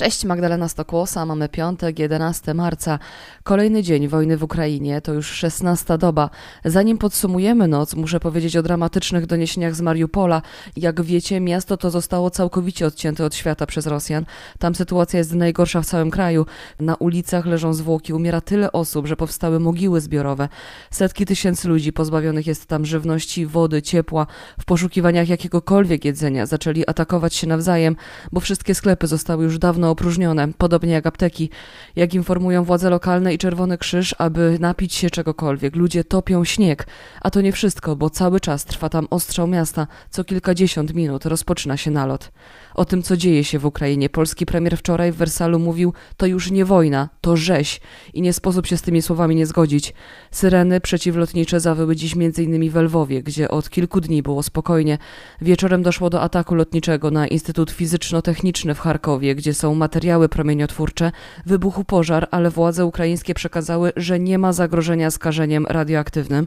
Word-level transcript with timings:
Cześć, 0.00 0.24
Magdalena 0.24 0.68
Stokłosa. 0.68 1.26
Mamy 1.26 1.48
piątek, 1.48 1.98
11 1.98 2.54
marca. 2.54 2.98
Kolejny 3.42 3.82
dzień 3.82 4.08
wojny 4.08 4.36
w 4.36 4.42
Ukrainie, 4.42 5.00
to 5.00 5.12
już 5.12 5.26
16 5.26 5.98
doba. 5.98 6.30
Zanim 6.64 6.98
podsumujemy 6.98 7.68
noc, 7.68 7.94
muszę 7.94 8.20
powiedzieć 8.20 8.56
o 8.56 8.62
dramatycznych 8.62 9.26
doniesieniach 9.26 9.74
z 9.74 9.80
Mariupola. 9.80 10.42
Jak 10.76 11.02
wiecie, 11.02 11.40
miasto 11.40 11.76
to 11.76 11.90
zostało 11.90 12.30
całkowicie 12.30 12.86
odcięte 12.86 13.24
od 13.24 13.34
świata 13.34 13.66
przez 13.66 13.86
Rosjan. 13.86 14.24
Tam 14.58 14.74
sytuacja 14.74 15.18
jest 15.18 15.34
najgorsza 15.34 15.82
w 15.82 15.86
całym 15.86 16.10
kraju. 16.10 16.46
Na 16.80 16.94
ulicach 16.94 17.46
leżą 17.46 17.74
zwłoki, 17.74 18.12
umiera 18.12 18.40
tyle 18.40 18.72
osób, 18.72 19.06
że 19.06 19.16
powstały 19.16 19.60
mogiły 19.60 20.00
zbiorowe. 20.00 20.48
Setki 20.90 21.26
tysięcy 21.26 21.68
ludzi 21.68 21.92
pozbawionych 21.92 22.46
jest 22.46 22.66
tam 22.66 22.86
żywności, 22.86 23.46
wody, 23.46 23.82
ciepła. 23.82 24.26
W 24.60 24.64
poszukiwaniach 24.64 25.28
jakiegokolwiek 25.28 26.04
jedzenia 26.04 26.46
zaczęli 26.46 26.86
atakować 26.86 27.34
się 27.34 27.46
nawzajem, 27.46 27.96
bo 28.32 28.40
wszystkie 28.40 28.74
sklepy 28.74 29.06
zostały 29.06 29.44
już 29.44 29.58
dawno 29.58 29.89
opróżnione, 29.90 30.48
podobnie 30.58 30.92
jak 30.92 31.06
apteki. 31.06 31.50
Jak 31.96 32.14
informują 32.14 32.64
władze 32.64 32.90
lokalne 32.90 33.34
i 33.34 33.38
Czerwony 33.38 33.78
Krzyż, 33.78 34.14
aby 34.18 34.56
napić 34.60 34.94
się 34.94 35.10
czegokolwiek, 35.10 35.76
ludzie 35.76 36.04
topią 36.04 36.44
śnieg. 36.44 36.86
A 37.20 37.30
to 37.30 37.40
nie 37.40 37.52
wszystko, 37.52 37.96
bo 37.96 38.10
cały 38.10 38.40
czas 38.40 38.64
trwa 38.64 38.88
tam 38.88 39.06
ostrzał 39.10 39.46
miasta. 39.46 39.86
Co 40.10 40.24
kilkadziesiąt 40.24 40.94
minut 40.94 41.26
rozpoczyna 41.26 41.76
się 41.76 41.90
nalot. 41.90 42.32
O 42.74 42.84
tym, 42.84 43.02
co 43.02 43.16
dzieje 43.16 43.44
się 43.44 43.58
w 43.58 43.66
Ukrainie, 43.66 44.08
polski 44.08 44.46
premier 44.46 44.76
wczoraj 44.76 45.12
w 45.12 45.16
Wersalu 45.16 45.58
mówił: 45.58 45.92
To 46.16 46.26
już 46.26 46.50
nie 46.50 46.64
wojna, 46.64 47.08
to 47.20 47.36
rzeź. 47.36 47.80
I 48.14 48.22
nie 48.22 48.32
sposób 48.32 48.66
się 48.66 48.76
z 48.76 48.82
tymi 48.82 49.02
słowami 49.02 49.36
nie 49.36 49.46
zgodzić. 49.46 49.94
Syreny 50.30 50.80
przeciwlotnicze 50.80 51.60
zawyły 51.60 51.96
dziś 51.96 52.14
m.in. 52.16 52.70
w 52.70 52.76
Lwowie, 52.76 53.22
gdzie 53.22 53.48
od 53.48 53.70
kilku 53.70 54.00
dni 54.00 54.22
było 54.22 54.42
spokojnie. 54.42 54.98
Wieczorem 55.40 55.82
doszło 55.82 56.10
do 56.10 56.20
ataku 56.20 56.54
lotniczego 56.54 57.10
na 57.10 57.26
Instytut 57.26 57.70
Fizyczno-Techniczny 57.70 58.74
w 58.74 58.80
Charkowie, 58.80 59.34
gdzie 59.34 59.54
są 59.54 59.74
materiały 59.80 60.28
promieniotwórcze. 60.28 61.12
Wybuchł 61.46 61.84
pożar, 61.84 62.28
ale 62.30 62.50
władze 62.50 62.86
ukraińskie 62.86 63.34
przekazały, 63.34 63.92
że 63.96 64.20
nie 64.20 64.38
ma 64.38 64.52
zagrożenia 64.52 65.10
skażeniem 65.10 65.66
radioaktywnym. 65.66 66.46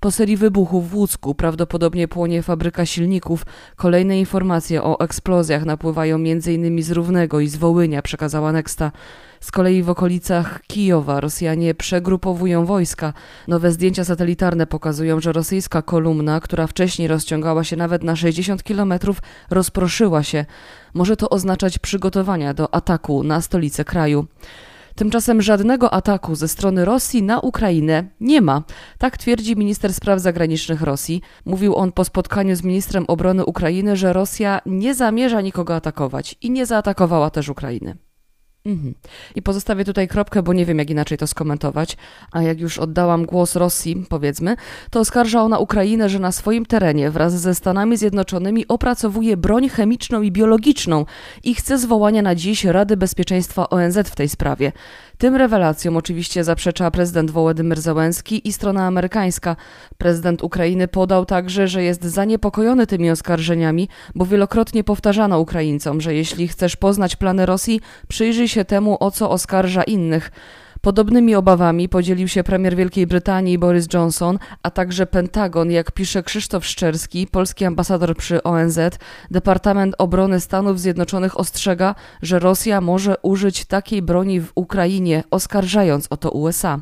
Po 0.00 0.10
serii 0.10 0.36
wybuchów 0.36 0.90
w 0.90 0.94
Łódzku 0.94 1.34
prawdopodobnie 1.34 2.08
płonie 2.08 2.42
fabryka 2.42 2.86
silników. 2.86 3.46
Kolejne 3.76 4.18
informacje 4.18 4.82
o 4.82 5.00
eksplozjach 5.00 5.64
napływają 5.64 6.16
m.in. 6.16 6.82
z 6.82 6.90
Równego 6.90 7.40
i 7.40 7.48
z 7.48 7.56
Wołynia, 7.56 8.02
przekazała 8.02 8.52
Nexta. 8.52 8.92
Z 9.40 9.50
kolei 9.50 9.82
w 9.82 9.90
okolicach 9.90 10.62
Kijowa 10.66 11.20
Rosjanie 11.20 11.74
przegrupowują 11.74 12.66
wojska. 12.66 13.12
Nowe 13.48 13.72
zdjęcia 13.72 14.04
satelitarne 14.04 14.66
pokazują, 14.66 15.20
że 15.20 15.32
rosyjska 15.32 15.82
kolumna, 15.82 16.40
która 16.40 16.66
wcześniej 16.66 17.08
rozciągała 17.08 17.64
się 17.64 17.76
nawet 17.76 18.02
na 18.02 18.16
60 18.16 18.62
kilometrów, 18.62 19.22
rozproszyła 19.50 20.22
się. 20.22 20.44
Może 20.94 21.16
to 21.16 21.30
oznaczać 21.30 21.78
przygotowania 21.78 22.54
do 22.54 22.74
ataku 22.74 23.22
na 23.22 23.40
stolicę 23.40 23.84
kraju. 23.84 24.26
Tymczasem 24.94 25.42
żadnego 25.42 25.94
ataku 25.94 26.34
ze 26.34 26.48
strony 26.48 26.84
Rosji 26.84 27.22
na 27.22 27.40
Ukrainę 27.40 28.04
nie 28.20 28.40
ma. 28.40 28.62
Tak 28.98 29.16
twierdzi 29.16 29.56
minister 29.56 29.94
spraw 29.94 30.20
zagranicznych 30.20 30.82
Rosji. 30.82 31.22
Mówił 31.44 31.76
on 31.76 31.92
po 31.92 32.04
spotkaniu 32.04 32.56
z 32.56 32.62
ministrem 32.62 33.04
obrony 33.08 33.44
Ukrainy, 33.44 33.96
że 33.96 34.12
Rosja 34.12 34.60
nie 34.66 34.94
zamierza 34.94 35.40
nikogo 35.40 35.74
atakować 35.74 36.36
i 36.40 36.50
nie 36.50 36.66
zaatakowała 36.66 37.30
też 37.30 37.48
Ukrainy. 37.48 38.09
Mhm. 38.64 38.94
I 39.34 39.42
pozostawię 39.42 39.84
tutaj 39.84 40.08
kropkę, 40.08 40.42
bo 40.42 40.52
nie 40.52 40.66
wiem, 40.66 40.78
jak 40.78 40.90
inaczej 40.90 41.18
to 41.18 41.26
skomentować. 41.26 41.96
A 42.32 42.42
jak 42.42 42.60
już 42.60 42.78
oddałam 42.78 43.26
głos 43.26 43.56
Rosji, 43.56 44.06
powiedzmy, 44.08 44.56
to 44.90 45.00
oskarża 45.00 45.42
ona 45.42 45.58
Ukrainę, 45.58 46.08
że 46.08 46.18
na 46.18 46.32
swoim 46.32 46.66
terenie 46.66 47.10
wraz 47.10 47.40
ze 47.40 47.54
Stanami 47.54 47.96
Zjednoczonymi 47.96 48.68
opracowuje 48.68 49.36
broń 49.36 49.68
chemiczną 49.68 50.22
i 50.22 50.32
biologiczną 50.32 51.06
i 51.44 51.54
chce 51.54 51.78
zwołania 51.78 52.22
na 52.22 52.34
dziś 52.34 52.64
Rady 52.64 52.96
Bezpieczeństwa 52.96 53.70
ONZ 53.70 53.98
w 54.04 54.16
tej 54.16 54.28
sprawie. 54.28 54.72
Tym 55.20 55.36
rewelacjom 55.36 55.96
oczywiście 55.96 56.44
zaprzecza 56.44 56.90
prezydent 56.90 57.30
Wołodymyr 57.30 57.80
Załęski 57.80 58.48
i 58.48 58.52
strona 58.52 58.86
amerykańska. 58.86 59.56
Prezydent 59.98 60.42
Ukrainy 60.42 60.88
podał 60.88 61.26
także, 61.26 61.68
że 61.68 61.82
jest 61.82 62.04
zaniepokojony 62.04 62.86
tymi 62.86 63.10
oskarżeniami, 63.10 63.88
bo 64.14 64.26
wielokrotnie 64.26 64.84
powtarzano 64.84 65.40
Ukraińcom, 65.40 66.00
że 66.00 66.14
jeśli 66.14 66.48
chcesz 66.48 66.76
poznać 66.76 67.16
plany 67.16 67.46
Rosji, 67.46 67.80
przyjrzyj 68.08 68.48
się 68.48 68.64
temu, 68.64 68.96
o 69.00 69.10
co 69.10 69.30
oskarża 69.30 69.82
innych. 69.82 70.30
Podobnymi 70.80 71.34
obawami 71.34 71.88
podzielił 71.88 72.28
się 72.28 72.44
premier 72.44 72.76
Wielkiej 72.76 73.06
Brytanii 73.06 73.58
Boris 73.58 73.86
Johnson, 73.94 74.38
a 74.62 74.70
także 74.70 75.06
Pentagon, 75.06 75.70
jak 75.70 75.92
pisze 75.92 76.22
Krzysztof 76.22 76.66
Szczerski, 76.66 77.26
polski 77.26 77.64
ambasador 77.64 78.16
przy 78.16 78.42
ONZ. 78.42 78.78
Departament 79.30 79.94
Obrony 79.98 80.40
Stanów 80.40 80.80
Zjednoczonych 80.80 81.40
ostrzega, 81.40 81.94
że 82.22 82.38
Rosja 82.38 82.80
może 82.80 83.14
użyć 83.22 83.64
takiej 83.64 84.02
broni 84.02 84.40
w 84.40 84.52
Ukrainie, 84.54 85.24
oskarżając 85.30 86.06
o 86.10 86.16
to 86.16 86.30
USA. 86.30 86.80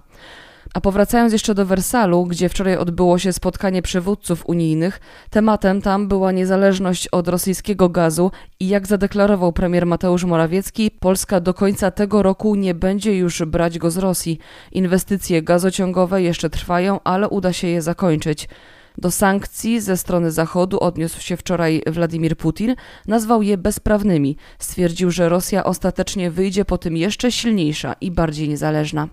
A 0.74 0.80
powracając 0.80 1.32
jeszcze 1.32 1.54
do 1.54 1.66
Wersalu, 1.66 2.24
gdzie 2.24 2.48
wczoraj 2.48 2.76
odbyło 2.76 3.18
się 3.18 3.32
spotkanie 3.32 3.82
przywódców 3.82 4.42
unijnych, 4.46 5.00
tematem 5.30 5.82
tam 5.82 6.08
była 6.08 6.32
niezależność 6.32 7.08
od 7.08 7.28
rosyjskiego 7.28 7.88
gazu 7.88 8.30
i 8.60 8.68
jak 8.68 8.86
zadeklarował 8.86 9.52
premier 9.52 9.86
Mateusz 9.86 10.24
Morawiecki, 10.24 10.90
Polska 10.90 11.40
do 11.40 11.54
końca 11.54 11.90
tego 11.90 12.22
roku 12.22 12.54
nie 12.54 12.74
będzie 12.74 13.16
już 13.16 13.42
brać 13.42 13.78
go 13.78 13.90
z 13.90 13.96
Rosji. 13.96 14.38
Inwestycje 14.72 15.42
gazociągowe 15.42 16.22
jeszcze 16.22 16.50
trwają, 16.50 17.00
ale 17.04 17.28
uda 17.28 17.52
się 17.52 17.68
je 17.68 17.82
zakończyć. 17.82 18.48
Do 18.98 19.10
sankcji 19.10 19.80
ze 19.80 19.96
strony 19.96 20.30
Zachodu 20.30 20.80
odniósł 20.80 21.20
się 21.20 21.36
wczoraj 21.36 21.82
Władimir 21.86 22.36
Putin, 22.36 22.74
nazwał 23.06 23.42
je 23.42 23.58
bezprawnymi. 23.58 24.36
Stwierdził, 24.58 25.10
że 25.10 25.28
Rosja 25.28 25.64
ostatecznie 25.64 26.30
wyjdzie 26.30 26.64
po 26.64 26.78
tym 26.78 26.96
jeszcze 26.96 27.32
silniejsza 27.32 27.94
i 28.00 28.10
bardziej 28.10 28.48
niezależna. 28.48 29.08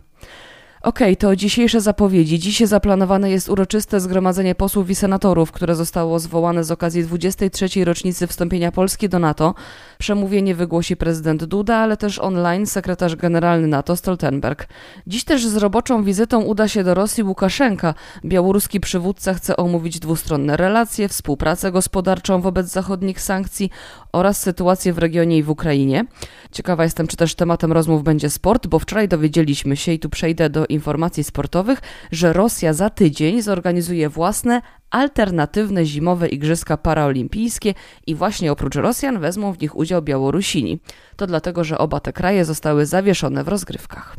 Okej, 0.86 1.08
okay, 1.08 1.16
to 1.16 1.36
dzisiejsze 1.36 1.82
zapowiedzi. 1.82 2.40
Dziś 2.40 2.60
zaplanowane 2.60 3.32
jest 3.32 3.50
uroczyste 3.50 4.00
zgromadzenie 4.00 4.56
posłów 4.56 4.90
i 4.90 4.96
senatorów, 4.96 5.52
które 5.52 5.76
zostało 5.76 6.20
zwołane 6.20 6.64
z 6.64 6.72
okazji 6.72 7.04
23. 7.04 7.86
rocznicy 7.86 8.28
wstąpienia 8.28 8.72
Polski 8.72 9.10
do 9.10 9.20
NATO. 9.20 9.54
Przemówienie 9.98 10.56
wygłosi 10.56 10.98
prezydent 10.98 11.44
Duda, 11.44 11.76
ale 11.76 11.98
też 11.98 12.20
online 12.20 12.66
sekretarz 12.66 13.16
generalny 13.16 13.68
NATO 13.68 13.96
Stoltenberg. 13.96 14.68
Dziś 15.08 15.24
też 15.24 15.48
z 15.48 15.56
roboczą 15.56 16.04
wizytą 16.04 16.42
uda 16.42 16.68
się 16.68 16.84
do 16.84 16.94
Rosji 16.94 17.24
Łukaszenka. 17.24 17.94
Białoruski 18.26 18.80
przywódca 18.80 19.34
chce 19.34 19.58
omówić 19.58 20.00
dwustronne 20.00 20.58
relacje, 20.58 21.08
współpracę 21.08 21.72
gospodarczą 21.72 22.42
wobec 22.42 22.68
zachodnich 22.68 23.22
sankcji 23.22 23.70
oraz 24.12 24.42
sytuację 24.42 24.94
w 24.94 24.98
regionie 24.98 25.38
i 25.38 25.44
w 25.44 25.50
Ukrainie. 25.50 26.06
Ciekawa 26.52 26.84
jestem, 26.84 27.08
czy 27.08 27.18
też 27.18 27.36
tematem 27.36 27.72
rozmów 27.72 28.04
będzie 28.04 28.30
sport, 28.30 28.68
bo 28.68 28.80
wczoraj 28.80 29.08
dowiedzieliśmy 29.08 29.78
się 29.78 29.92
i 29.92 30.00
tu 30.00 30.10
przejdę 30.10 30.50
do 30.50 30.66
informacji 30.76 31.24
sportowych, 31.24 31.82
że 32.12 32.34
Rosja 32.34 32.74
za 32.74 32.90
tydzień 32.90 33.42
zorganizuje 33.42 34.10
własne 34.10 34.62
alternatywne 34.90 35.86
zimowe 35.86 36.28
igrzyska 36.28 36.78
paraolimpijskie 36.78 37.74
i 38.08 38.16
właśnie 38.16 38.52
oprócz 38.52 38.76
Rosjan 38.76 39.20
wezmą 39.20 39.54
w 39.54 39.62
nich 39.62 39.78
udział 39.78 40.02
Białorusini. 40.02 40.80
To 41.16 41.28
dlatego, 41.28 41.64
że 41.64 41.78
oba 41.78 42.00
te 42.00 42.14
kraje 42.14 42.46
zostały 42.46 42.86
zawieszone 42.86 43.44
w 43.44 43.48
rozgrywkach. 43.48 44.16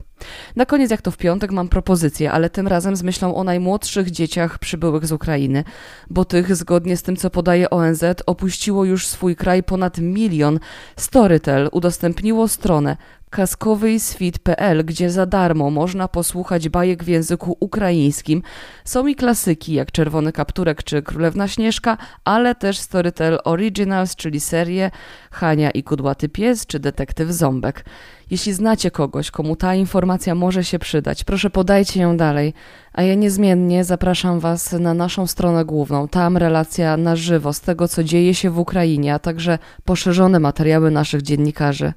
Na 0.57 0.67
koniec, 0.67 0.91
jak 0.91 1.03
to 1.03 1.11
w 1.11 1.17
piątek, 1.17 1.53
mam 1.53 1.69
propozycję, 1.69 2.33
ale 2.33 2.51
tym 2.51 2.69
razem 2.69 2.97
z 2.97 3.03
myślą 3.03 3.35
o 3.35 3.45
najmłodszych 3.45 4.11
dzieciach 4.11 4.59
przybyłych 4.59 5.07
z 5.07 5.13
Ukrainy, 5.13 5.65
bo 6.11 6.25
tych, 6.25 6.57
zgodnie 6.57 6.97
z 6.97 7.03
tym, 7.03 7.17
co 7.17 7.31
podaje 7.31 7.71
ONZ, 7.71 8.05
opuściło 8.27 8.85
już 8.85 9.07
swój 9.07 9.37
kraj 9.37 9.63
ponad 9.63 9.99
milion. 9.99 10.59
Storytel 10.97 11.69
udostępniło 11.73 12.49
stronę 12.49 12.97
kaskowyjswit.pl, 13.37 14.85
gdzie 14.85 15.11
za 15.11 15.27
darmo 15.27 15.71
można 15.71 16.09
posłuchać 16.09 16.69
bajek 16.69 17.05
w 17.05 17.09
języku 17.09 17.57
ukraińskim. 17.61 18.43
Są 18.85 19.07
i 19.07 19.15
klasyki 19.15 19.73
jak 19.73 19.93
Czerwony 19.93 20.33
Kapturek 20.33 20.83
czy 20.83 21.03
Królewna 21.03 21.49
Śnieżka, 21.49 21.97
ale 22.25 22.55
też 22.55 22.79
Storytel 22.79 23.39
Originals, 23.45 24.17
czyli 24.17 24.41
serie 24.41 24.91
Hania 25.31 25.71
i 25.71 25.83
Kudłaty 25.83 26.29
Pies 26.29 26.67
czy 26.67 26.81
Detektyw 26.81 27.31
Ząbek. 27.31 27.85
Jeśli 28.31 28.53
znacie 28.53 28.91
kogoś, 28.91 29.31
komu 29.31 29.57
ta 29.57 29.75
informacja 29.75 30.35
może 30.35 30.65
się 30.65 30.79
przydać, 30.79 31.25
proszę 31.25 31.51
podajcie 31.51 32.01
ją 32.01 32.17
dalej, 32.17 32.55
a 32.97 33.03
ja 33.03 33.15
niezmiennie 33.15 33.85
zapraszam 33.85 34.41
Was 34.41 34.73
na 34.73 34.95
naszą 34.95 35.27
stronę 35.27 35.65
główną. 35.65 36.09
Tam 36.09 36.37
relacja 36.37 36.97
na 36.97 37.17
żywo 37.17 37.53
z 37.53 37.61
tego, 37.61 37.89
co 37.89 38.05
dzieje 38.05 38.35
się 38.35 38.51
w 38.51 38.59
Ukrainie, 38.59 39.15
a 39.15 39.19
także 39.19 39.59
poszerzone 39.85 40.41
materiały 40.41 40.91
naszych 40.91 41.23
dziennikarzy. 41.23 41.93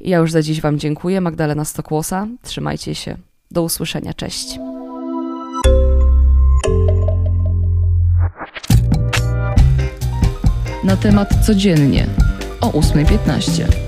I 0.00 0.10
ja 0.10 0.18
już 0.18 0.32
za 0.32 0.42
dziś 0.42 0.60
Wam 0.60 0.78
dziękuję. 0.78 1.20
Magdalena 1.20 1.64
Stokłosa, 1.64 2.26
trzymajcie 2.42 2.94
się. 2.94 3.16
Do 3.50 3.62
usłyszenia. 3.62 4.14
Cześć. 4.14 4.58
Na 10.84 10.96
temat 10.96 11.46
codziennie 11.46 12.06
o 12.60 12.70
8.15. 12.70 13.83